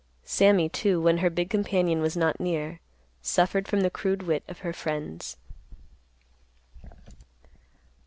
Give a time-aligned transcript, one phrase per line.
[0.25, 2.79] Sammy, too, when her big companion was not near,
[3.21, 5.37] suffered from the crude wit of her friends.